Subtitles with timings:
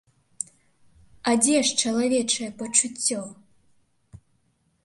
[1.31, 3.21] А дзе ж чалавечае пачуццё?